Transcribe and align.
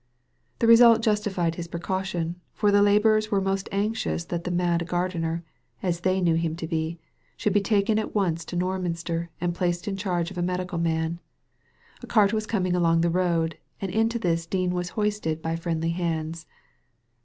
The 0.57 0.65
result 0.65 1.03
justified 1.03 1.53
his 1.53 1.67
precaution, 1.67 2.37
for 2.55 2.71
the 2.71 2.81
labourers 2.81 3.29
were 3.29 3.39
most 3.39 3.69
anxious 3.71 4.25
that 4.25 4.45
the 4.45 4.49
mad 4.49 4.87
gardener— 4.87 5.43
as 5.83 5.99
they 5.99 6.19
knew 6.21 6.33
him 6.33 6.55
to 6.55 6.65
be— 6.65 6.97
should 7.37 7.53
be 7.53 7.61
taken 7.61 7.99
at 7.99 8.15
once 8.15 8.43
to 8.45 8.57
Norminster 8.57 9.27
and 9.39 9.53
placed 9.53 9.87
in 9.87 9.97
charge 9.97 10.31
of 10.31 10.39
a 10.39 10.41
medical 10.41 10.79
man. 10.79 11.19
A 12.01 12.07
cart 12.07 12.33
was 12.33 12.47
coming 12.47 12.75
along 12.75 13.01
the 13.01 13.11
road, 13.11 13.59
and 13.79 13.91
into 13.91 14.17
this 14.17 14.47
Dean 14.47 14.71
was 14.71 14.89
hoisted 14.97 15.39
by 15.39 15.55
friendly 15.55 15.91
hands. 15.91 16.47